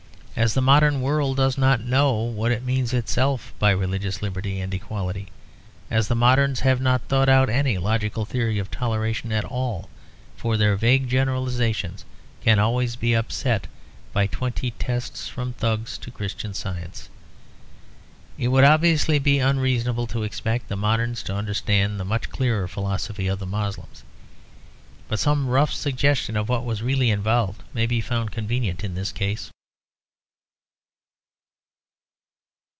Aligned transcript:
As 0.33 0.53
the 0.55 0.61
modern 0.61 1.01
world 1.01 1.37
does 1.37 1.55
not 1.57 1.81
know 1.83 2.13
what 2.23 2.53
it 2.53 2.63
means 2.63 2.93
itself 2.93 3.53
by 3.59 3.71
religious 3.71 4.21
liberty 4.23 4.59
and 4.61 4.73
equality, 4.73 5.27
as 5.91 6.07
the 6.07 6.15
moderns 6.15 6.61
have 6.61 6.79
not 6.81 7.01
thought 7.09 7.27
out 7.29 7.47
any 7.49 7.77
logical 7.77 8.23
theory 8.25 8.57
of 8.57 8.71
toleration 8.71 9.31
at 9.33 9.43
all 9.43 9.89
(for 10.37 10.55
their 10.57 10.75
vague 10.77 11.07
generalisations 11.09 12.05
can 12.41 12.57
always 12.59 12.95
be 12.95 13.13
upset 13.13 13.67
by 14.13 14.25
twenty 14.25 14.71
tests 14.79 15.27
from 15.27 15.51
Thugs 15.53 15.97
to 15.99 16.09
Christian 16.09 16.53
Science) 16.55 17.09
it 18.37 18.47
would 18.47 18.63
obviously 18.63 19.19
be 19.19 19.37
unreasonable 19.37 20.07
to 20.07 20.23
expect 20.23 20.69
the 20.69 20.77
moderns 20.77 21.21
to 21.23 21.35
understand 21.35 21.99
the 21.99 22.05
much 22.05 22.29
clearer 22.29 22.67
philosophy 22.69 23.27
of 23.27 23.37
the 23.37 23.45
Moslems. 23.45 24.03
But 25.09 25.19
some 25.19 25.47
rough 25.49 25.73
suggestion 25.73 26.35
of 26.37 26.47
what 26.49 26.65
was 26.65 26.81
really 26.81 27.11
involved 27.11 27.61
may 27.75 27.85
be 27.85 28.01
found 28.01 28.31
convenient 28.31 28.83
in 28.83 28.95
this 28.95 29.11
case. 29.11 29.51